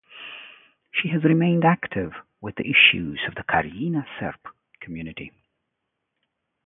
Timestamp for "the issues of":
2.55-3.35